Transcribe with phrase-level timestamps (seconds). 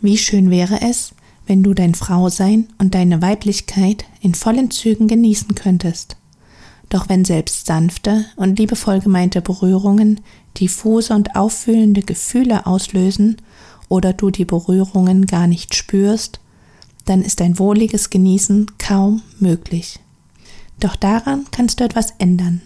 [0.00, 1.12] Wie schön wäre es,
[1.46, 6.16] wenn du dein Frausein und deine Weiblichkeit in vollen Zügen genießen könntest.
[6.88, 10.20] Doch wenn selbst sanfte und liebevoll gemeinte Berührungen
[10.58, 13.36] diffuse und auffühlende Gefühle auslösen
[13.88, 16.40] oder du die Berührungen gar nicht spürst,
[17.04, 20.00] dann ist ein wohliges Genießen kaum möglich.
[20.80, 22.62] Doch daran kannst du etwas ändern.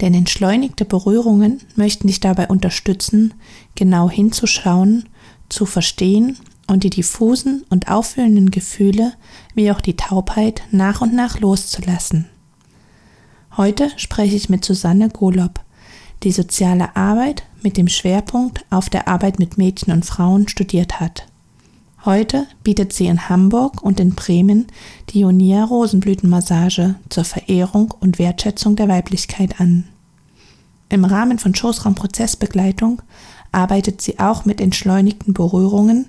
[0.00, 3.34] Denn entschleunigte Berührungen möchten dich dabei unterstützen,
[3.74, 5.08] genau hinzuschauen,
[5.48, 6.38] zu verstehen
[6.70, 9.12] und die diffusen und auffüllenden Gefühle
[9.54, 12.26] wie auch die Taubheit nach und nach loszulassen.
[13.56, 15.60] Heute spreche ich mit Susanne Golob,
[16.22, 21.26] die soziale Arbeit mit dem Schwerpunkt auf der Arbeit mit Mädchen und Frauen studiert hat.
[22.04, 24.68] Heute bietet sie in Hamburg und in Bremen
[25.10, 29.84] die Ionia Rosenblütenmassage zur Verehrung und Wertschätzung der Weiblichkeit an.
[30.88, 33.02] Im Rahmen von Schoßraumprozessbegleitung
[33.52, 36.06] arbeitet sie auch mit entschleunigten Berührungen,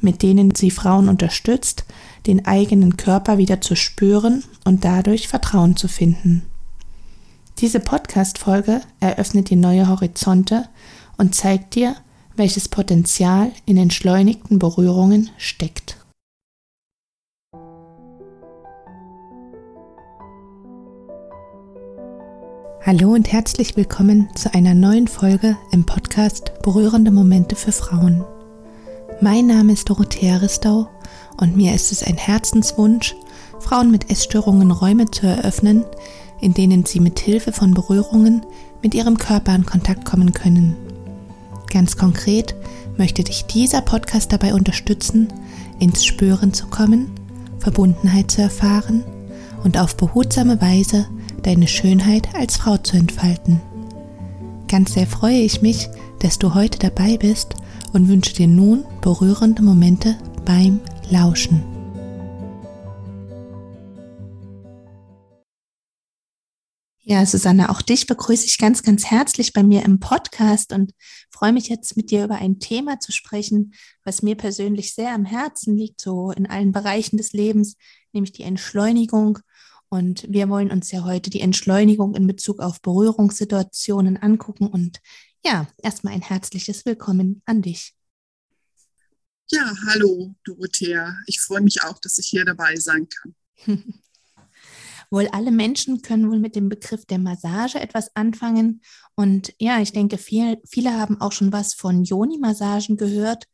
[0.00, 1.84] mit denen sie Frauen unterstützt,
[2.26, 6.42] den eigenen Körper wieder zu spüren und dadurch Vertrauen zu finden.
[7.58, 10.68] Diese Podcast-Folge eröffnet dir neue Horizonte
[11.16, 11.96] und zeigt dir,
[12.36, 15.98] welches Potenzial in entschleunigten Berührungen steckt.
[22.86, 28.26] Hallo und herzlich willkommen zu einer neuen Folge im Podcast Berührende Momente für Frauen.
[29.20, 30.88] Mein Name ist Dorothea Ristau
[31.36, 33.14] und mir ist es ein Herzenswunsch,
[33.60, 35.84] Frauen mit Essstörungen Räume zu eröffnen,
[36.40, 38.44] in denen sie mit Hilfe von Berührungen
[38.82, 40.76] mit ihrem Körper in Kontakt kommen können.
[41.72, 42.56] Ganz konkret
[42.98, 45.28] möchte dich dieser Podcast dabei unterstützen,
[45.78, 47.10] ins Spüren zu kommen,
[47.60, 49.04] Verbundenheit zu erfahren
[49.62, 51.06] und auf behutsame Weise
[51.42, 53.60] deine Schönheit als Frau zu entfalten.
[54.68, 57.54] Ganz sehr freue ich mich, dass du heute dabei bist
[57.94, 61.62] und wünsche dir nun berührende Momente beim Lauschen.
[67.06, 70.92] Ja, Susanne, auch dich begrüße ich ganz, ganz herzlich bei mir im Podcast und
[71.30, 75.24] freue mich jetzt mit dir über ein Thema zu sprechen, was mir persönlich sehr am
[75.24, 77.76] Herzen liegt, so in allen Bereichen des Lebens,
[78.12, 79.38] nämlich die Entschleunigung
[79.94, 84.66] und wir wollen uns ja heute die Entschleunigung in Bezug auf Berührungssituationen angucken.
[84.66, 85.00] Und
[85.44, 87.94] ja, erstmal ein herzliches Willkommen an dich.
[89.50, 91.16] Ja, hallo Dorothea.
[91.26, 93.34] Ich freue mich auch, dass ich hier dabei sein kann.
[95.10, 98.80] wohl alle Menschen können wohl mit dem Begriff der Massage etwas anfangen.
[99.14, 103.44] Und ja, ich denke, viel, viele haben auch schon was von Yoni-Massagen gehört.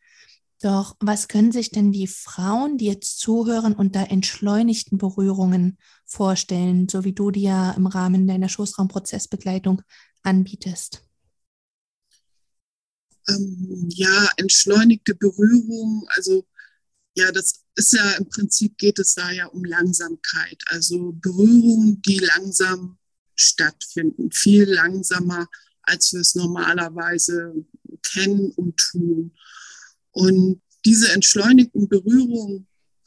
[0.63, 7.05] Doch was können sich denn die Frauen, die jetzt zuhören, unter entschleunigten Berührungen vorstellen, so
[7.05, 9.83] wie du die ja im Rahmen deiner Schoßraumprozessbegleitung
[10.23, 11.10] anbietest?
[13.29, 16.47] Ähm, ja, entschleunigte Berührung, also
[17.15, 22.19] ja, das ist ja im Prinzip geht es da ja um Langsamkeit, also Berührungen, die
[22.19, 22.99] langsam
[23.35, 25.49] stattfinden, viel langsamer,
[25.83, 27.55] als wir es normalerweise
[28.03, 29.33] kennen und tun.
[30.13, 32.67] Und diese entschleunigten Berührungen,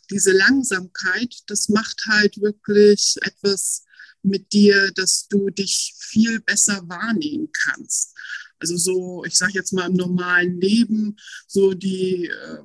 [0.10, 3.84] diese Langsamkeit, das macht halt wirklich etwas
[4.22, 8.16] mit dir, dass du dich viel besser wahrnehmen kannst.
[8.64, 12.60] Also so, ich sage jetzt mal im normalen Leben, so die äh,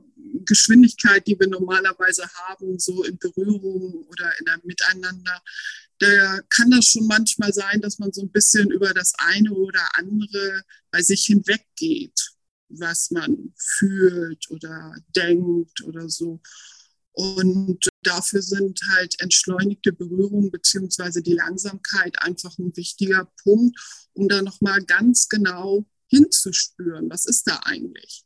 [0.44, 5.42] Geschwindigkeit, die wir normalerweise haben, so in Berührung oder in einem Miteinander,
[5.98, 9.80] da kann das schon manchmal sein, dass man so ein bisschen über das eine oder
[9.94, 12.38] andere bei sich hinweggeht
[12.68, 16.40] was man fühlt oder denkt oder so.
[17.12, 23.78] Und dafür sind halt entschleunigte Berührungen beziehungsweise die Langsamkeit einfach ein wichtiger Punkt,
[24.12, 28.24] um da nochmal ganz genau hinzuspüren, was ist da eigentlich.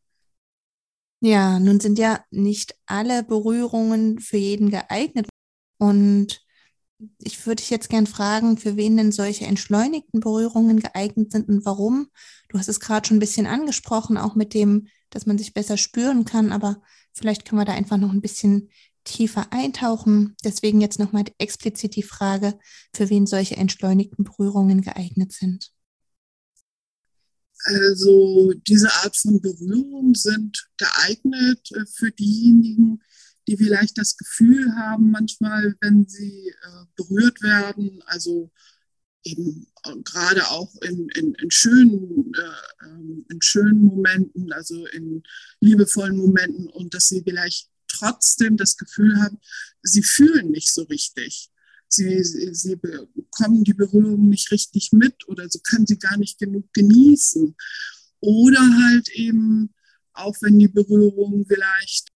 [1.20, 5.28] Ja, nun sind ja nicht alle Berührungen für jeden geeignet.
[5.78, 6.44] Und
[7.19, 11.64] ich würde dich jetzt gern fragen, für wen denn solche entschleunigten Berührungen geeignet sind und
[11.64, 12.09] warum.
[12.49, 15.76] Du hast es gerade schon ein bisschen angesprochen, auch mit dem, dass man sich besser
[15.76, 18.70] spüren kann, aber vielleicht können wir da einfach noch ein bisschen
[19.04, 20.37] tiefer eintauchen.
[20.44, 22.58] Deswegen jetzt nochmal explizit die Frage,
[22.94, 25.72] für wen solche entschleunigten Berührungen geeignet sind.
[27.64, 33.00] Also diese Art von Berührungen sind geeignet äh, für diejenigen,
[33.46, 38.50] die vielleicht das Gefühl haben, manchmal, wenn sie äh, berührt werden, also
[39.24, 45.22] eben äh, gerade auch in, in, in, schönen, äh, ähm, in schönen Momenten, also in
[45.60, 49.38] liebevollen Momenten und dass sie vielleicht trotzdem das Gefühl haben,
[49.82, 51.50] sie fühlen nicht so richtig.
[51.88, 56.38] Sie, sie, sie bekommen die Berührung nicht richtig mit oder sie können sie gar nicht
[56.38, 57.54] genug genießen.
[58.20, 59.75] Oder halt eben,
[60.14, 62.12] auch wenn die Berührung vielleicht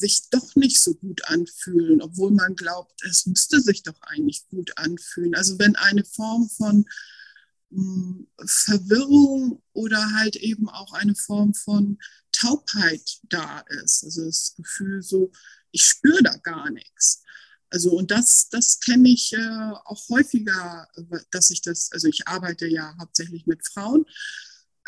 [0.00, 4.76] sich doch nicht so gut anfühlen, obwohl man glaubt, es müsste sich doch eigentlich gut
[4.76, 5.34] anfühlen.
[5.34, 6.86] Also wenn eine Form von
[7.70, 11.98] hm, Verwirrung oder halt eben auch eine Form von
[12.32, 14.04] Taubheit da ist.
[14.04, 15.30] Also das Gefühl so,
[15.70, 17.22] ich spüre da gar nichts.
[17.70, 20.88] Also und das, das kenne ich äh, auch häufiger,
[21.30, 24.04] dass ich das, also ich arbeite ja hauptsächlich mit Frauen,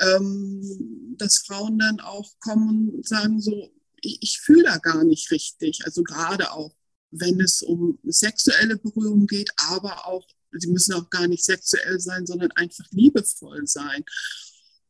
[0.01, 3.73] ähm, dass Frauen dann auch kommen und sagen so,
[4.03, 5.85] ich, ich fühle da gar nicht richtig.
[5.85, 6.75] Also gerade auch,
[7.11, 12.27] wenn es um sexuelle Berührung geht, aber auch, sie müssen auch gar nicht sexuell sein,
[12.27, 14.05] sondern einfach liebevoll sein.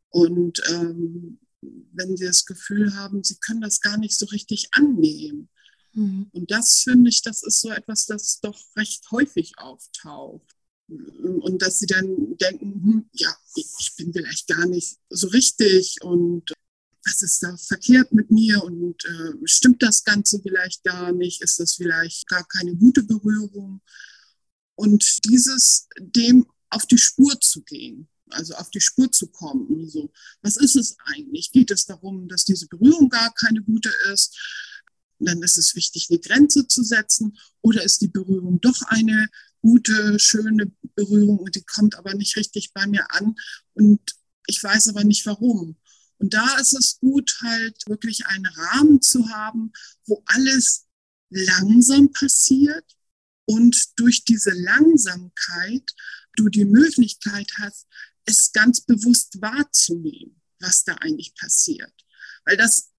[0.08, 5.48] Und ähm, wenn sie das Gefühl haben, sie können das gar nicht so richtig annehmen.
[5.94, 6.28] Mhm.
[6.32, 10.56] Und das finde ich, das ist so etwas, das doch recht häufig auftaucht.
[10.88, 16.52] Und dass sie dann denken, hm, ja, ich bin vielleicht gar nicht so richtig und
[17.04, 21.42] was ist da verkehrt mit mir und äh, stimmt das Ganze vielleicht gar nicht?
[21.42, 23.80] Ist das vielleicht gar keine gute Berührung?
[24.74, 29.88] Und dieses dem auf die Spur zu gehen, also auf die Spur zu kommen.
[29.88, 30.10] So,
[30.40, 31.52] was ist es eigentlich?
[31.52, 34.36] Geht es darum, dass diese Berührung gar keine gute ist?
[35.24, 37.38] dann ist es wichtig, eine Grenze zu setzen.
[37.60, 39.28] Oder ist die Berührung doch eine
[39.60, 43.36] gute, schöne Berührung und die kommt aber nicht richtig bei mir an
[43.74, 44.00] und
[44.48, 45.76] ich weiß aber nicht warum.
[46.22, 49.72] Und da ist es gut, halt wirklich einen Rahmen zu haben,
[50.06, 50.86] wo alles
[51.30, 52.84] langsam passiert
[53.44, 55.90] und durch diese Langsamkeit
[56.36, 57.88] du die Möglichkeit hast,
[58.24, 61.92] es ganz bewusst wahrzunehmen, was da eigentlich passiert.
[62.44, 62.92] Weil das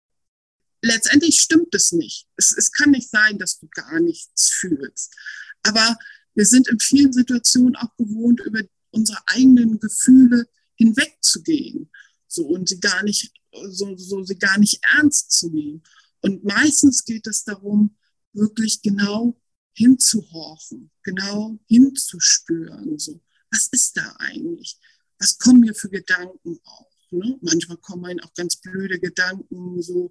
[0.82, 2.28] letztendlich stimmt es nicht.
[2.36, 5.16] Es, es kann nicht sein, dass du gar nichts fühlst.
[5.62, 5.98] Aber
[6.34, 10.46] wir sind in vielen Situationen auch gewohnt, über unsere eigenen Gefühle
[10.76, 11.90] hinwegzugehen.
[12.34, 13.32] So, und sie gar nicht,
[13.70, 15.84] so, so, sie gar nicht ernst zu nehmen.
[16.22, 17.96] Und meistens geht es darum,
[18.34, 19.40] wirklich genau
[19.74, 22.98] hinzuhorchen, genau hinzuspüren.
[22.98, 23.22] So,
[23.52, 24.78] was ist da eigentlich?
[25.20, 26.88] Was kommen mir für Gedanken auf?
[27.12, 27.38] Ne?
[27.42, 30.10] Manchmal kommen auch ganz blöde Gedanken, so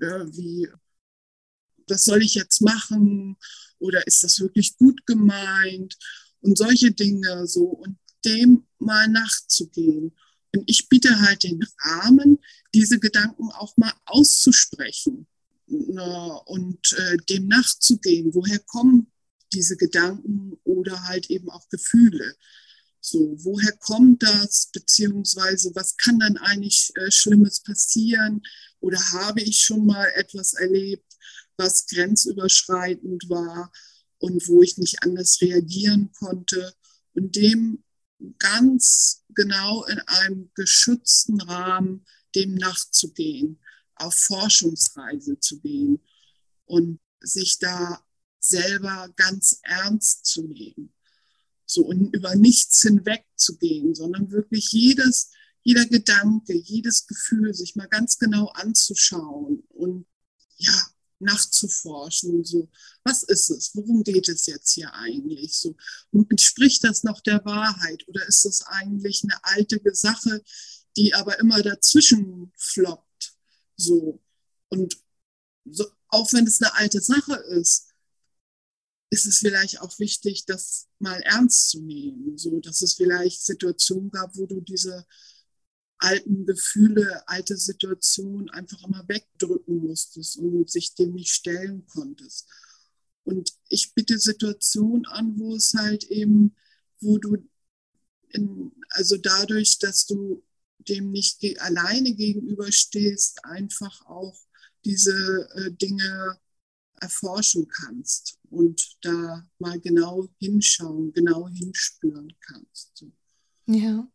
[0.00, 0.68] äh, wie,
[1.88, 3.36] was soll ich jetzt machen?
[3.78, 5.96] Oder ist das wirklich gut gemeint?
[6.40, 10.12] Und solche Dinge so und dem mal nachzugehen.
[10.54, 12.38] Und ich biete halt den Rahmen,
[12.74, 15.26] diese Gedanken auch mal auszusprechen
[15.66, 18.34] und äh, dem nachzugehen.
[18.34, 19.10] Woher kommen
[19.52, 22.36] diese Gedanken oder halt eben auch Gefühle?
[23.00, 24.70] So, woher kommt das?
[24.72, 28.42] Beziehungsweise, was kann dann eigentlich äh, Schlimmes passieren?
[28.80, 31.12] Oder habe ich schon mal etwas erlebt,
[31.56, 33.72] was grenzüberschreitend war
[34.18, 36.74] und wo ich nicht anders reagieren konnte?
[37.14, 37.82] Und dem
[38.38, 42.04] ganz genau in einem geschützten Rahmen
[42.34, 43.60] dem nachzugehen,
[43.96, 46.00] auf Forschungsreise zu gehen
[46.64, 48.04] und sich da
[48.38, 50.92] selber ganz ernst zu nehmen.
[51.66, 55.30] So und über nichts hinwegzugehen, sondern wirklich jedes,
[55.62, 60.06] jeder Gedanke, jedes Gefühl sich mal ganz genau anzuschauen und
[60.56, 60.91] ja,
[61.22, 62.68] nachzuforschen, so,
[63.04, 63.74] was ist es?
[63.74, 65.56] Worum geht es jetzt hier eigentlich?
[65.56, 65.76] So,
[66.10, 70.42] und entspricht das noch der Wahrheit oder ist es eigentlich eine alte Sache,
[70.96, 73.34] die aber immer dazwischen floppt?
[73.76, 74.20] So,
[74.68, 74.96] und
[75.64, 77.88] so, auch wenn es eine alte Sache ist,
[79.10, 84.10] ist es vielleicht auch wichtig, das mal ernst zu nehmen, so dass es vielleicht Situationen
[84.10, 85.06] gab, wo du diese
[86.02, 92.48] alten Gefühle, alte Situationen einfach immer wegdrücken musstest und sich dem nicht stellen konntest.
[93.24, 96.56] Und ich bitte Situationen an, wo es halt eben,
[97.00, 97.36] wo du,
[98.30, 100.42] in, also dadurch, dass du
[100.78, 104.36] dem nicht ge alleine gegenüberstehst, einfach auch
[104.84, 106.36] diese äh, Dinge
[107.00, 113.04] erforschen kannst und da mal genau hinschauen, genau hinspüren kannst.
[113.66, 114.08] Ja.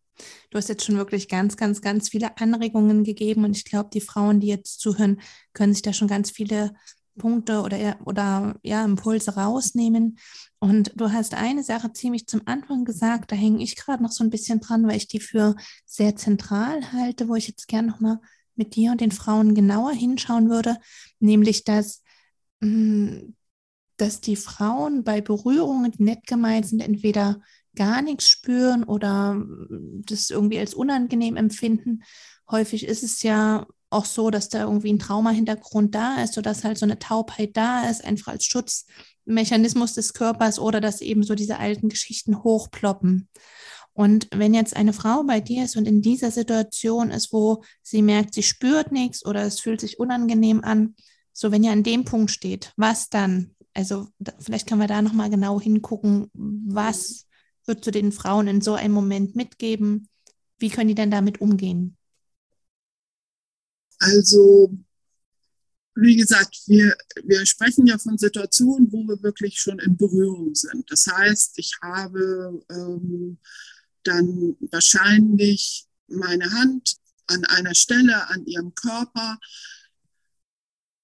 [0.49, 4.01] Du hast jetzt schon wirklich ganz, ganz, ganz viele Anregungen gegeben und ich glaube, die
[4.01, 5.21] Frauen, die jetzt zuhören,
[5.53, 6.73] können sich da schon ganz viele
[7.17, 10.19] Punkte oder, oder ja, Impulse rausnehmen.
[10.59, 14.23] Und du hast eine Sache ziemlich zum Anfang gesagt, da hänge ich gerade noch so
[14.23, 15.55] ein bisschen dran, weil ich die für
[15.85, 18.19] sehr zentral halte, wo ich jetzt gerne nochmal
[18.55, 20.77] mit dir und den Frauen genauer hinschauen würde,
[21.19, 22.01] nämlich dass
[22.59, 23.33] Mm,
[23.97, 27.41] dass die Frauen bei Berührungen, die nett gemeint sind, entweder
[27.77, 32.03] gar nichts spüren oder mm, das irgendwie als unangenehm empfinden.
[32.51, 36.65] Häufig ist es ja auch so, dass da irgendwie ein Traumahintergrund da ist oder dass
[36.65, 41.35] halt so eine Taubheit da ist, einfach als Schutzmechanismus des Körpers oder dass eben so
[41.35, 43.29] diese alten Geschichten hochploppen.
[43.93, 48.01] Und wenn jetzt eine Frau bei dir ist und in dieser Situation ist, wo sie
[48.01, 50.95] merkt, sie spürt nichts oder es fühlt sich unangenehm an,
[51.39, 53.55] So, wenn ihr an dem Punkt steht, was dann?
[53.75, 54.07] Also
[54.39, 57.26] vielleicht können wir da nochmal genau hingucken, was
[57.67, 60.09] würdest du den Frauen in so einem Moment mitgeben?
[60.57, 61.97] Wie können die denn damit umgehen?
[63.99, 64.75] Also,
[65.95, 70.89] wie gesagt, wir, wir sprechen ja von Situationen, wo wir wirklich schon in Berührung sind.
[70.91, 73.39] Das heißt, ich habe ähm,
[74.03, 76.97] dann wahrscheinlich meine Hand
[77.27, 79.37] an einer Stelle an ihrem Körper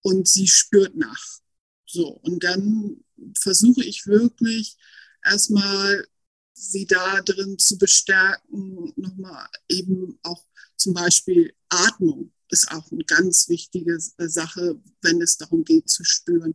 [0.02, 1.40] und sie spürt nach.
[1.86, 3.04] So, und dann
[3.40, 4.78] versuche ich wirklich
[5.24, 6.08] erstmal
[6.54, 10.44] sie da drin zu bestärken, nochmal eben auch
[10.78, 16.54] zum Beispiel Atmung ist auch eine ganz wichtige Sache, wenn es darum geht zu spüren,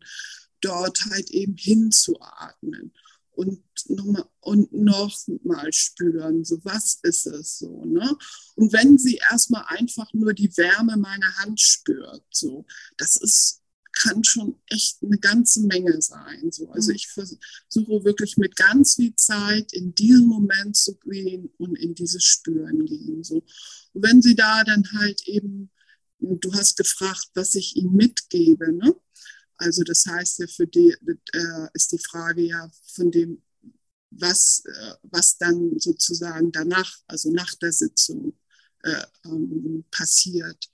[0.61, 2.93] dort halt eben hinzuatmen
[3.31, 8.17] und nochmal und nochmal spüren, so was ist es so, ne?
[8.57, 12.65] Und wenn sie erstmal einfach nur die Wärme meiner Hand spürt, so,
[12.97, 13.63] das ist
[14.03, 16.51] kann schon echt eine ganze Menge sein.
[16.53, 16.71] So.
[16.71, 16.97] Also mhm.
[16.97, 22.25] ich versuche wirklich mit ganz viel Zeit in diesen Moment zu gehen und in dieses
[22.25, 23.25] Spüren gehen.
[23.25, 23.45] So.
[23.93, 25.71] Und wenn sie da dann halt eben,
[26.21, 28.95] du hast gefragt, was ich ihnen mitgebe, ne?
[29.61, 30.95] Also das heißt ja für die
[31.33, 33.43] äh, ist die Frage ja von dem,
[34.11, 38.39] was, äh, was dann sozusagen danach, also nach der Sitzung
[38.85, 40.71] äh, ähm, passiert.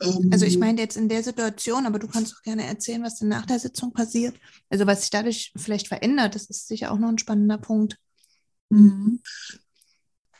[0.00, 3.18] Also ich ähm, meine jetzt in der Situation, aber du kannst auch gerne erzählen, was
[3.18, 4.34] denn nach der Sitzung passiert.
[4.70, 7.98] Also was sich dadurch vielleicht verändert, das ist sicher auch noch ein spannender Punkt.
[8.70, 9.20] Mhm.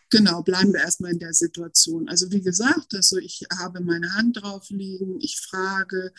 [0.08, 2.08] Genau, bleiben wir erstmal in der Situation.
[2.08, 6.12] Also wie gesagt, also ich habe meine Hand drauf liegen, ich frage,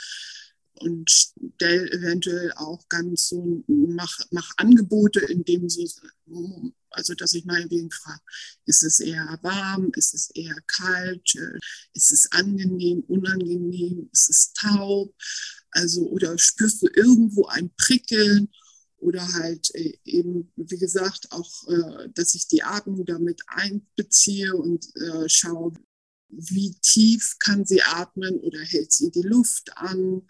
[0.76, 5.92] und stell eventuell auch ganz so, mach, mach Angebote, indem sie,
[6.92, 8.22] also dass ich mal wegen frage,
[8.66, 11.36] ist es eher warm, ist es eher kalt,
[11.94, 15.16] ist es angenehm, unangenehm, ist es taub,
[15.72, 18.50] also oder spürst du irgendwo ein Prickeln
[18.98, 24.86] oder halt äh, eben, wie gesagt, auch, äh, dass ich die Atmung damit einbeziehe und
[24.96, 25.74] äh, schaue,
[26.30, 30.22] wie tief kann sie atmen oder hält sie die Luft an.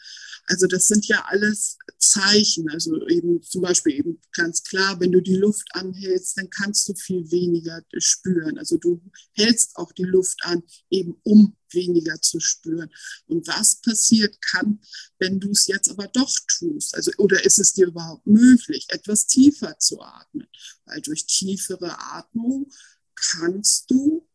[0.45, 2.69] Also das sind ja alles Zeichen.
[2.69, 6.95] Also eben zum Beispiel eben ganz klar, wenn du die Luft anhältst, dann kannst du
[6.95, 8.57] viel weniger spüren.
[8.57, 9.01] Also du
[9.33, 12.89] hältst auch die Luft an, eben um weniger zu spüren.
[13.27, 14.81] Und was passiert kann,
[15.19, 16.95] wenn du es jetzt aber doch tust?
[16.95, 20.47] Also, oder ist es dir überhaupt möglich, etwas tiefer zu atmen?
[20.85, 22.69] Weil durch tiefere Atmung
[23.15, 24.27] kannst du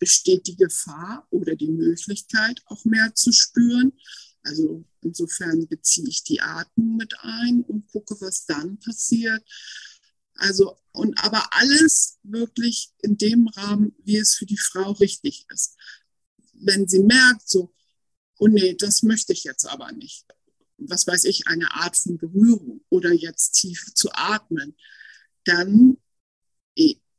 [0.00, 3.92] besteht die Gefahr oder die Möglichkeit, auch mehr zu spüren.
[4.42, 9.42] Also insofern beziehe ich die Atmung mit ein und gucke, was dann passiert.
[10.34, 15.76] Also, und aber alles wirklich in dem Rahmen, wie es für die Frau richtig ist.
[16.54, 17.74] Wenn sie merkt, so,
[18.38, 20.24] oh nee, das möchte ich jetzt aber nicht.
[20.78, 24.74] Was weiß ich, eine Art von Berührung oder jetzt tief zu atmen,
[25.44, 25.98] dann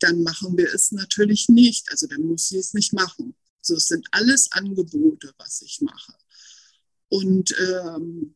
[0.02, 1.90] dann machen wir es natürlich nicht.
[1.92, 3.36] Also dann muss sie es nicht machen.
[3.62, 6.14] So, es sind alles Angebote, was ich mache.
[7.12, 8.36] Und ähm,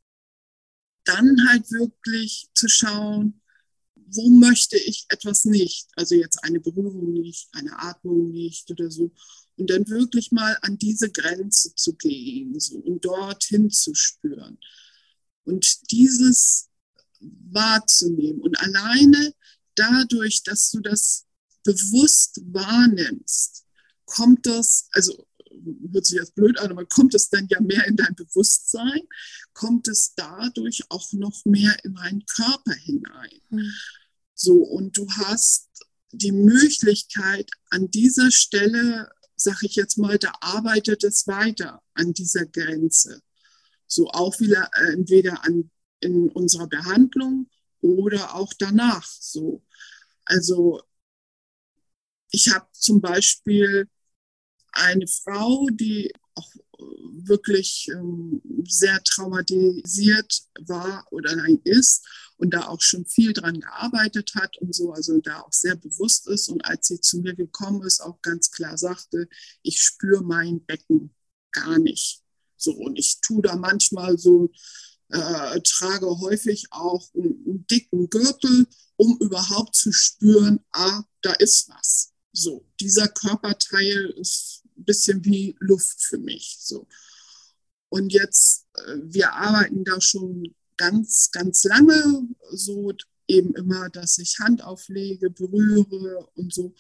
[1.06, 3.42] dann halt wirklich zu schauen,
[3.96, 5.88] wo möchte ich etwas nicht?
[5.96, 9.14] Also jetzt eine Berührung nicht, eine Atmung nicht oder so.
[9.56, 14.60] Und dann wirklich mal an diese Grenze zu gehen so, und dorthin zu spüren.
[15.46, 16.70] Und dieses
[17.22, 18.42] wahrzunehmen.
[18.42, 19.34] Und alleine
[19.76, 21.26] dadurch, dass du das
[21.64, 23.64] bewusst wahrnimmst,
[24.06, 25.26] kommt das, also
[25.94, 29.02] hört sich jetzt blöd an, aber kommt es dann ja mehr in dein Bewusstsein,
[29.54, 33.42] kommt es dadurch auch noch mehr in deinen Körper hinein.
[33.50, 33.72] Mhm.
[34.34, 35.70] So, und du hast
[36.12, 42.46] die Möglichkeit an dieser Stelle, sag ich jetzt mal, da arbeitet es weiter an dieser
[42.46, 43.22] Grenze.
[43.88, 47.50] So auch wieder äh, entweder an, in unserer Behandlung
[47.82, 49.06] oder auch danach.
[49.06, 49.64] So.
[50.26, 50.82] Also
[52.32, 53.88] ich habe zum Beispiel
[54.76, 56.84] eine Frau, die auch äh,
[57.28, 62.06] wirklich ähm, sehr traumatisiert war oder nein ist
[62.38, 66.28] und da auch schon viel dran gearbeitet hat und so, also da auch sehr bewusst
[66.28, 69.28] ist und als sie zu mir gekommen ist, auch ganz klar sagte,
[69.62, 71.14] ich spüre mein Becken
[71.52, 72.22] gar nicht.
[72.58, 74.52] So und ich tue da manchmal so,
[75.10, 78.68] äh, trage häufig auch einen, einen dicken Gürtel,
[78.98, 82.14] um überhaupt zu spüren, ah, da ist was.
[82.32, 86.58] So, dieser Körperteil ist ein bisschen wie Luft für mich.
[86.60, 86.88] So.
[87.90, 92.92] Und jetzt, äh, wir arbeiten da schon ganz, ganz lange, so
[93.28, 96.76] eben immer, dass ich Hand auflege, berühre und so.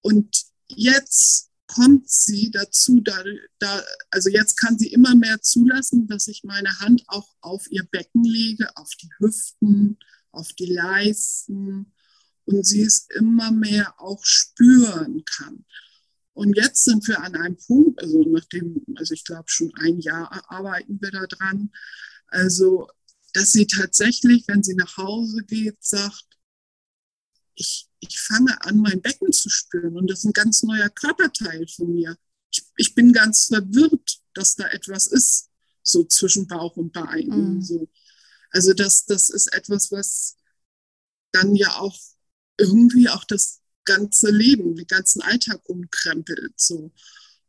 [0.00, 3.22] Und jetzt kommt sie dazu, da,
[3.58, 7.84] da, also jetzt kann sie immer mehr zulassen, dass ich meine Hand auch auf ihr
[7.84, 9.98] Becken lege, auf die Hüften,
[10.30, 11.92] auf die Leisten
[12.44, 15.64] und sie es immer mehr auch spüren kann.
[16.36, 20.44] Und jetzt sind wir an einem Punkt, also nachdem, also ich glaube schon ein Jahr
[20.50, 21.72] arbeiten wir da dran,
[22.26, 22.88] also
[23.32, 26.26] dass sie tatsächlich, wenn sie nach Hause geht, sagt,
[27.54, 31.66] ich, ich fange an, mein Becken zu spüren und das ist ein ganz neuer Körperteil
[31.68, 32.18] von mir.
[32.52, 35.48] Ich, ich bin ganz verwirrt, dass da etwas ist,
[35.82, 37.28] so zwischen Bauch und Bein.
[37.28, 37.62] Mhm.
[37.62, 37.88] So.
[38.50, 40.36] Also das, das ist etwas, was
[41.32, 41.96] dann ja auch
[42.58, 46.52] irgendwie auch das ganze Leben, den ganzen Alltag umkrempelt.
[46.56, 46.92] So.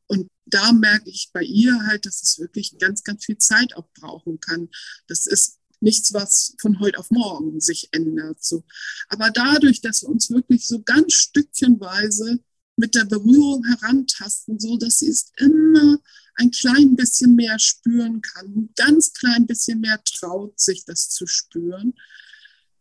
[0.08, 3.90] Und da merke ich bei ihr halt, dass es wirklich ganz, ganz viel Zeit auch
[4.00, 4.70] brauchen kann.
[5.08, 8.44] Das ist nichts, was von heute auf morgen sich ändert.
[8.44, 8.64] So.
[9.10, 12.40] Aber dadurch, dass wir uns wirklich so ganz stückchenweise
[12.78, 16.00] mit der Berührung herantasten, so dass sie es immer
[16.36, 21.26] ein klein bisschen mehr spüren kann, ein ganz klein bisschen mehr traut, sich das zu
[21.26, 21.96] spüren.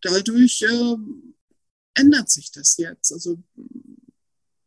[0.03, 0.97] Dadurch äh,
[1.97, 3.13] ändert sich das jetzt.
[3.13, 3.43] Also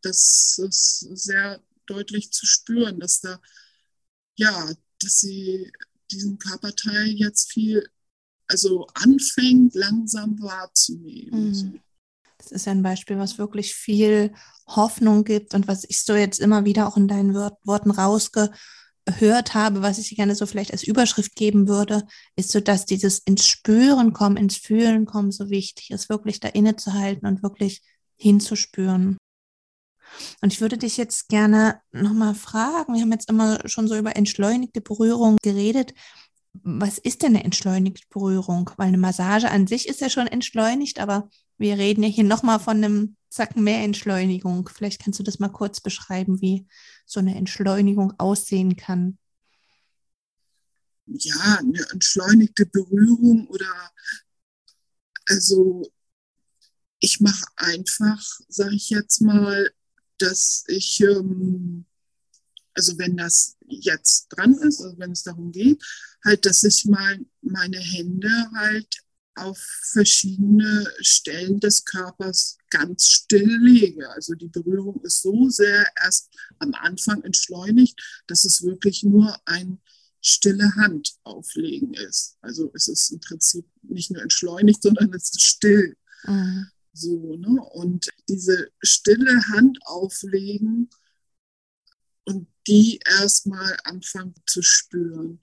[0.02, 3.40] das ist sehr deutlich zu spüren, dass da,
[4.36, 5.72] ja, dass sie
[6.10, 7.88] diesen Körperteil jetzt viel
[8.48, 11.50] also anfängt langsam wahrzunehmen.
[11.50, 11.80] Mhm.
[12.38, 14.32] Das ist ein Beispiel, was wirklich viel
[14.66, 17.90] Hoffnung gibt und was ich so jetzt immer wieder auch in deinen Worten
[19.10, 23.18] rausgehört habe, was ich gerne so vielleicht als Überschrift geben würde, ist so, dass dieses
[23.20, 27.82] ins Spüren kommen, ins Fühlen kommen so wichtig ist, wirklich da innezuhalten und wirklich
[28.16, 29.16] hinzuspüren.
[30.42, 34.16] Und ich würde dich jetzt gerne nochmal fragen, wir haben jetzt immer schon so über
[34.16, 35.94] entschleunigte Berührung geredet
[36.52, 38.70] was ist denn eine entschleunigte Berührung?
[38.76, 42.58] Weil eine Massage an sich ist ja schon entschleunigt, aber wir reden ja hier nochmal
[42.58, 44.68] von einem Zacken mehr Entschleunigung.
[44.68, 46.66] Vielleicht kannst du das mal kurz beschreiben, wie
[47.06, 49.18] so eine Entschleunigung aussehen kann.
[51.06, 53.90] Ja, eine entschleunigte Berührung oder
[55.28, 55.90] also
[56.98, 59.72] ich mache einfach, sage ich jetzt mal,
[60.18, 61.86] dass ich ähm,
[62.74, 65.82] also wenn das jetzt dran ist, also wenn es darum geht,
[66.24, 69.02] halt, dass ich mal meine Hände halt
[69.40, 69.58] auf
[69.92, 74.08] verschiedene Stellen des Körpers ganz still lege.
[74.10, 79.80] Also die Berührung ist so sehr erst am Anfang entschleunigt, dass es wirklich nur ein
[80.22, 82.36] stille Hand auflegen ist.
[82.42, 85.96] Also es ist im Prinzip nicht nur entschleunigt, sondern es ist still.
[86.24, 86.66] Mhm.
[86.92, 87.62] So, ne?
[87.72, 90.90] Und diese stille Hand auflegen
[92.24, 95.40] und die erstmal anfangen zu spüren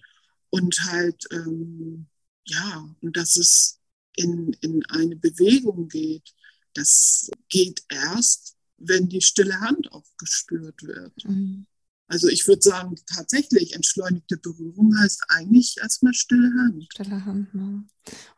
[0.50, 2.08] und halt, ähm,
[2.46, 3.80] ja, und dass es
[4.17, 6.34] in, in eine Bewegung geht,
[6.73, 11.13] das geht erst, wenn die stille Hand auch gespürt wird.
[11.25, 11.65] Mhm.
[12.10, 16.88] Also ich würde sagen, tatsächlich entschleunigte Berührung heißt eigentlich erstmal stille Hand.
[16.91, 17.84] Stille Hand, ne?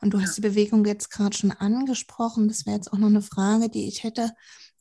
[0.01, 0.41] Und du hast ja.
[0.41, 2.47] die Bewegung jetzt gerade schon angesprochen.
[2.47, 4.31] Das wäre jetzt auch noch eine Frage, die ich hätte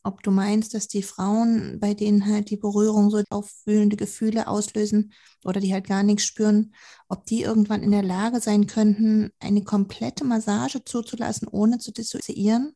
[0.03, 5.13] ob du meinst, dass die Frauen, bei denen halt die Berührung so aufwühlende Gefühle auslösen
[5.45, 6.75] oder die halt gar nichts spüren,
[7.09, 12.75] ob die irgendwann in der Lage sein könnten, eine komplette Massage zuzulassen, ohne zu dissoziieren.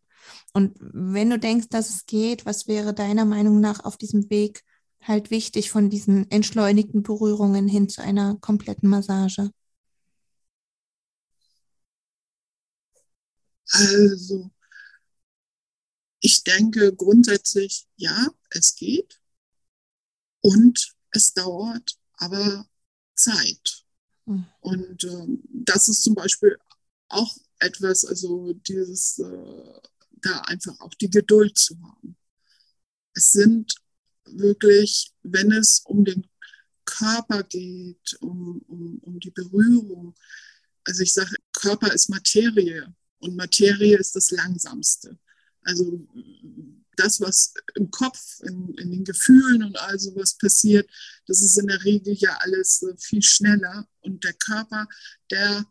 [0.53, 4.63] Und wenn du denkst, dass es geht, was wäre deiner Meinung nach auf diesem Weg
[5.03, 9.51] halt wichtig von diesen entschleunigten Berührungen hin zu einer kompletten Massage?
[13.73, 14.51] Also,
[16.23, 19.21] ich denke grundsätzlich, ja, es geht
[20.41, 22.67] und es dauert aber
[23.15, 23.85] Zeit.
[24.25, 24.47] Mhm.
[24.61, 26.57] Und äh, das ist zum Beispiel
[27.09, 29.81] auch etwas, also dieses, äh,
[30.23, 32.17] da einfach auch die Geduld zu haben.
[33.15, 33.75] Es sind
[34.25, 36.29] wirklich, wenn es um den
[36.85, 40.15] Körper geht, um, um, um die Berührung,
[40.85, 45.19] also ich sage, Körper ist Materie und Materie ist das Langsamste.
[45.65, 46.07] Also
[46.97, 50.89] das, was im Kopf, in, in, den Gefühlen und all sowas passiert,
[51.27, 53.89] das ist in der Regel ja alles viel schneller.
[54.01, 54.87] Und der Körper,
[55.31, 55.65] der,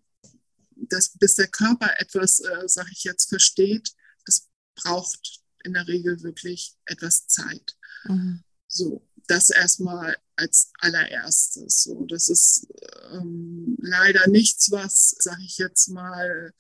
[0.76, 3.94] das, bis der Körper etwas, äh, sage ich jetzt, versteht,
[4.26, 7.76] das braucht in der Regel wirklich etwas Zeit.
[8.06, 8.44] Mhm.
[8.68, 11.84] So, das erstmal als allererstes.
[11.84, 12.68] So, das ist
[13.12, 16.54] ähm, leider nichts, was, sage ich jetzt mal,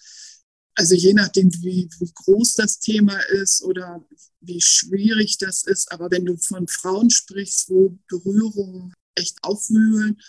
[0.75, 4.05] also je nachdem, wie, wie groß das Thema ist oder
[4.39, 10.19] wie schwierig das ist, aber wenn du von Frauen sprichst, wo Berührungen echt aufwühlen,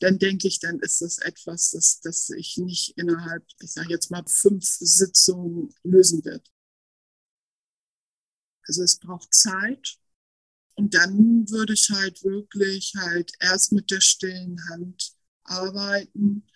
[0.00, 4.10] dann denke ich, dann ist das etwas, das, das sich nicht innerhalb, ich sage jetzt
[4.10, 6.48] mal, fünf Sitzungen lösen wird.
[8.66, 9.98] Also es braucht Zeit
[10.74, 15.12] Und dann würde ich halt wirklich halt erst mit der stillen Hand
[15.44, 16.46] arbeiten,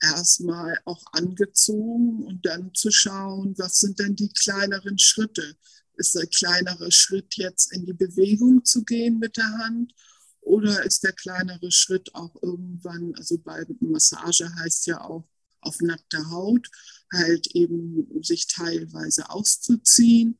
[0.00, 5.56] erstmal auch angezogen und dann zu schauen, was sind denn die kleineren Schritte?
[5.96, 9.92] Ist der kleinere Schritt jetzt in die Bewegung zu gehen mit der Hand
[10.40, 15.28] oder ist der kleinere Schritt auch irgendwann, also bei Massage heißt ja auch
[15.60, 16.68] auf nackter Haut,
[17.12, 20.38] halt eben sich teilweise auszuziehen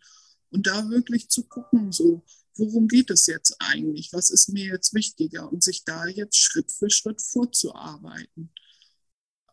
[0.50, 2.24] und da wirklich zu gucken, so,
[2.56, 4.12] worum geht es jetzt eigentlich?
[4.12, 5.50] Was ist mir jetzt wichtiger?
[5.50, 8.50] Und sich da jetzt Schritt für Schritt vorzuarbeiten.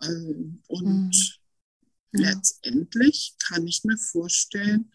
[0.03, 1.39] Ähm, und
[2.11, 2.19] mhm.
[2.19, 4.91] letztendlich kann ich mir vorstellen,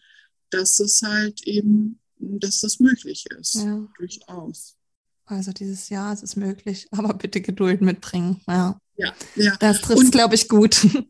[0.49, 3.55] dass es halt eben, dass das möglich ist.
[3.55, 3.87] Ja.
[3.97, 4.77] Durchaus.
[5.25, 8.41] Also dieses Jahr, es ist möglich, aber bitte Geduld mitbringen.
[8.47, 9.13] Ja, ja.
[9.35, 9.55] ja.
[9.59, 10.87] Das trifft, glaube ich, gut.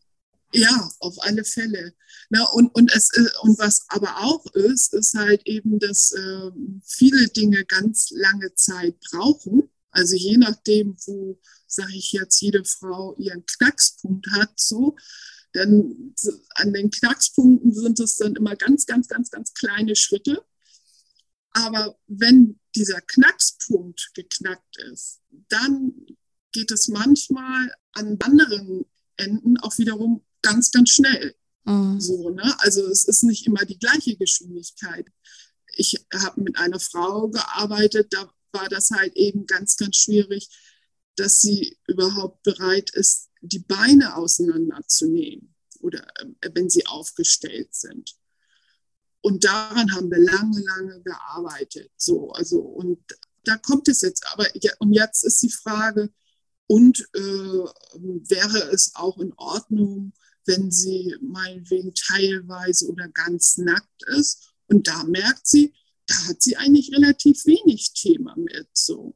[0.53, 1.93] Ja, auf alle Fälle.
[2.29, 6.51] Na, und, und, es, äh, und was aber auch ist, ist halt eben, dass äh,
[6.83, 9.69] viele Dinge ganz lange Zeit brauchen.
[9.91, 14.95] Also je nachdem, wo, sage ich jetzt, jede Frau ihren Knackspunkt hat, so,
[15.53, 16.13] dann
[16.55, 20.43] an den Knackspunkten sind es dann immer ganz, ganz, ganz, ganz kleine Schritte.
[21.51, 25.93] Aber wenn dieser Knackspunkt geknackt ist, dann
[26.53, 28.85] geht es manchmal an anderen
[29.17, 31.35] Enden auch wiederum ganz, ganz schnell.
[31.65, 31.99] Mhm.
[31.99, 32.55] So, ne?
[32.59, 35.05] Also es ist nicht immer die gleiche Geschwindigkeit.
[35.75, 40.49] Ich habe mit einer Frau gearbeitet, da war das halt eben ganz, ganz schwierig,
[41.15, 48.15] dass sie überhaupt bereit ist, die Beine auseinanderzunehmen oder äh, wenn sie aufgestellt sind.
[49.21, 51.91] Und daran haben wir lange, lange gearbeitet.
[51.95, 52.99] So, also, und
[53.43, 54.25] da kommt es jetzt.
[54.31, 54.47] Aber
[54.79, 56.11] und jetzt ist die Frage,
[56.71, 60.13] und äh, wäre es auch in Ordnung,
[60.45, 64.53] wenn sie meinetwegen teilweise oder ganz nackt ist?
[64.67, 65.73] Und da merkt sie,
[66.11, 68.67] da hat sie eigentlich relativ wenig Thema mit.
[68.73, 69.15] So.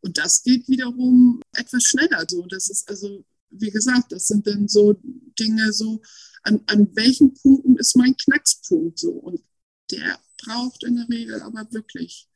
[0.00, 2.24] Und das geht wiederum etwas schneller.
[2.28, 2.46] So.
[2.46, 4.94] Das ist also, wie gesagt, das sind dann so
[5.38, 6.02] Dinge, so,
[6.42, 9.10] an, an welchen Punkten ist mein Knackspunkt so.
[9.12, 9.42] Und
[9.90, 12.28] der braucht in der Regel aber wirklich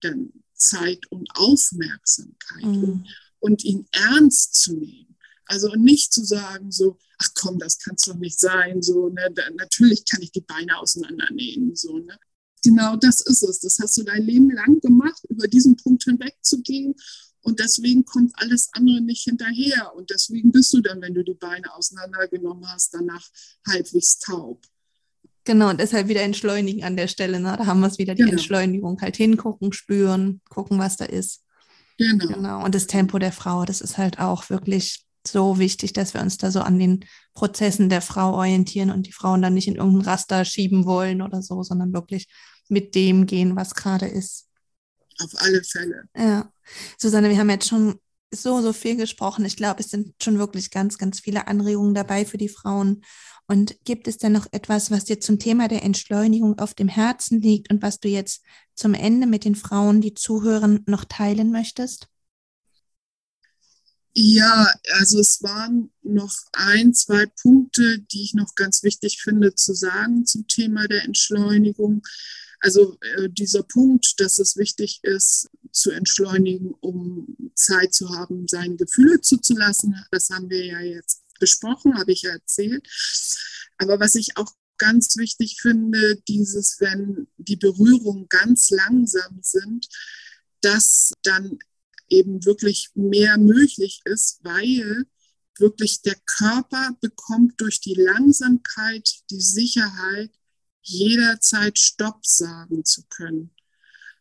[0.00, 2.84] dann Zeit und Aufmerksamkeit mhm.
[2.84, 3.08] und,
[3.40, 5.16] und ihn ernst zu nehmen.
[5.46, 9.30] Also nicht zu sagen so, ach komm, das kann es doch nicht sein, so, ne,
[9.34, 12.18] da, natürlich kann ich die Beine auseinandernehmen, so, ne.
[12.64, 13.60] Genau das ist es.
[13.60, 16.94] Das hast du dein Leben lang gemacht, über diesen Punkt hinwegzugehen.
[17.42, 19.92] Und deswegen kommt alles andere nicht hinterher.
[19.94, 23.28] Und deswegen bist du dann, wenn du die Beine auseinandergenommen hast, danach
[23.68, 24.62] halbwegs taub.
[25.44, 27.38] Genau, und deshalb wieder entschleunigen an der Stelle.
[27.38, 27.54] Ne?
[27.58, 28.32] Da haben wir es wieder, die genau.
[28.32, 28.98] Entschleunigung.
[29.02, 31.42] Halt hingucken, spüren, gucken, was da ist.
[31.98, 32.26] Genau.
[32.26, 32.64] genau.
[32.64, 36.38] Und das Tempo der Frau, das ist halt auch wirklich so wichtig, dass wir uns
[36.38, 40.06] da so an den Prozessen der Frau orientieren und die Frauen dann nicht in irgendein
[40.06, 42.28] Raster schieben wollen oder so, sondern wirklich
[42.68, 44.48] mit dem gehen, was gerade ist.
[45.22, 46.04] Auf alle Fälle.
[46.16, 46.52] Ja.
[46.98, 48.00] Susanne, wir haben jetzt schon
[48.30, 49.44] so, so viel gesprochen.
[49.44, 53.04] Ich glaube, es sind schon wirklich ganz, ganz viele Anregungen dabei für die Frauen.
[53.46, 57.40] Und gibt es denn noch etwas, was dir zum Thema der Entschleunigung auf dem Herzen
[57.40, 58.42] liegt und was du jetzt
[58.74, 62.08] zum Ende mit den Frauen, die zuhören, noch teilen möchtest?
[64.16, 69.74] Ja, also es waren noch ein, zwei Punkte, die ich noch ganz wichtig finde zu
[69.74, 72.02] sagen zum Thema der Entschleunigung.
[72.64, 78.76] Also äh, dieser Punkt, dass es wichtig ist, zu entschleunigen, um Zeit zu haben, seine
[78.76, 82.88] Gefühle zuzulassen, das haben wir ja jetzt besprochen, habe ich ja erzählt.
[83.76, 89.86] Aber was ich auch ganz wichtig finde, dieses, wenn die Berührungen ganz langsam sind,
[90.62, 91.58] dass dann
[92.08, 95.04] eben wirklich mehr möglich ist, weil
[95.58, 100.30] wirklich der Körper bekommt durch die Langsamkeit die Sicherheit,
[100.84, 103.50] jederzeit Stopp sagen zu können.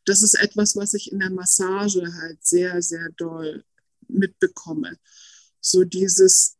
[0.06, 3.63] Das ist etwas, was ich in der Massage halt sehr, sehr doll
[4.08, 4.97] mitbekomme.
[5.62, 6.58] So dieses,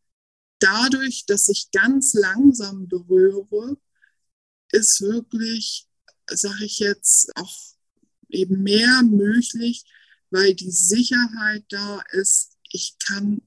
[0.60, 3.78] dadurch, dass ich ganz langsam berühre,
[4.72, 5.88] ist wirklich,
[6.28, 7.54] sage ich jetzt, auch
[8.30, 9.84] eben mehr möglich,
[10.30, 13.42] weil die Sicherheit da ist, ich kann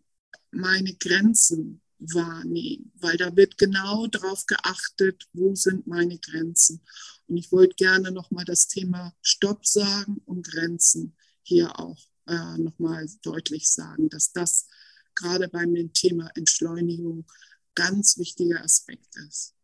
[0.51, 6.83] meine Grenzen wahrnehmen, weil da wird genau darauf geachtet, wo sind meine Grenzen.
[7.27, 13.09] Und ich wollte gerne nochmal das Thema Stopp sagen und Grenzen hier auch äh, nochmal
[13.23, 14.67] deutlich sagen, dass das
[15.15, 17.25] gerade beim Thema Entschleunigung
[17.75, 19.55] ganz wichtiger Aspekt ist.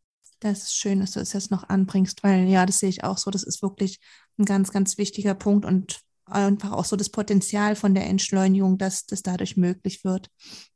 [0.41, 3.19] Das ist schön, dass du es jetzt noch anbringst, weil ja, das sehe ich auch
[3.19, 3.31] so.
[3.31, 4.01] Das ist wirklich
[4.39, 9.07] ein ganz, ganz wichtiger Punkt und einfach auch so das Potenzial von der Entschleunigung, dass
[9.07, 10.31] das dadurch möglich wird.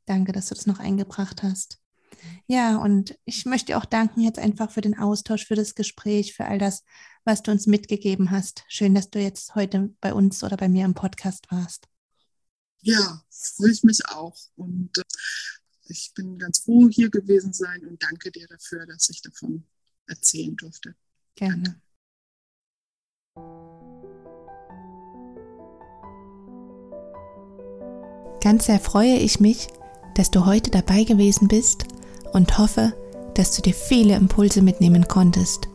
[0.05, 1.79] Danke, dass du das noch eingebracht hast.
[2.47, 6.45] Ja, und ich möchte auch danken jetzt einfach für den Austausch, für das Gespräch, für
[6.45, 6.83] all das,
[7.25, 8.63] was du uns mitgegeben hast.
[8.67, 11.87] Schön, dass du jetzt heute bei uns oder bei mir im Podcast warst.
[12.81, 14.37] Ja, freue ich mich auch.
[14.55, 15.03] Und äh,
[15.89, 19.65] ich bin ganz froh, hier gewesen sein und danke dir dafür, dass ich davon
[20.05, 20.95] erzählen durfte.
[21.35, 21.81] Gerne.
[28.41, 29.67] Ganz sehr freue ich mich,
[30.15, 31.85] dass du heute dabei gewesen bist
[32.33, 32.93] und hoffe,
[33.33, 35.69] dass du dir viele Impulse mitnehmen konntest.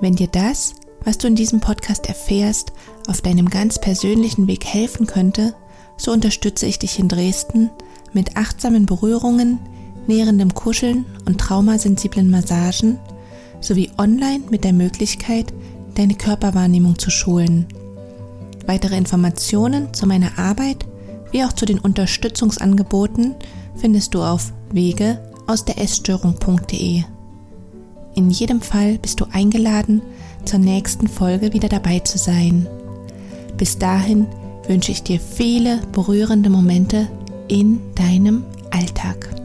[0.00, 0.74] Wenn dir das,
[1.04, 2.72] was du in diesem Podcast erfährst,
[3.08, 5.54] auf deinem ganz persönlichen Weg helfen könnte,
[5.96, 7.70] so unterstütze ich dich in Dresden
[8.12, 9.58] mit achtsamen Berührungen,
[10.06, 12.98] nährendem Kuscheln und traumasensiblen Massagen
[13.60, 15.52] sowie online mit der Möglichkeit,
[15.94, 17.66] deine Körperwahrnehmung zu schulen.
[18.66, 20.86] Weitere Informationen zu meiner Arbeit
[21.30, 23.34] wie auch zu den Unterstützungsangeboten
[23.76, 27.02] findest du auf wege aus der Essstörung.de.
[28.14, 30.02] In jedem Fall bist du eingeladen,
[30.44, 32.66] zur nächsten Folge wieder dabei zu sein.
[33.56, 34.26] Bis dahin
[34.66, 37.08] wünsche ich dir viele berührende Momente
[37.48, 39.37] in deinem Alltag.